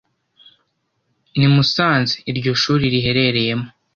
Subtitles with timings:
[1.37, 3.67] ni Musanze iryo shuri riherereyemo,